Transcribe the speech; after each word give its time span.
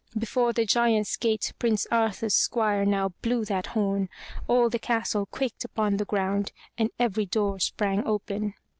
Before 0.17 0.51
the 0.51 0.65
Giant's 0.65 1.15
gate 1.15 1.53
Prince 1.59 1.85
Arthur's 1.91 2.33
squire 2.33 2.85
now 2.85 3.09
blew 3.21 3.45
that 3.45 3.67
horn. 3.77 4.09
All 4.47 4.67
the 4.67 4.79
castle 4.79 5.27
quaked 5.27 5.63
upon 5.63 5.97
the 5.97 6.05
ground 6.05 6.51
and 6.75 6.89
every 6.97 7.27
door 7.27 7.59
sprang 7.59 8.03
open. 8.07 8.55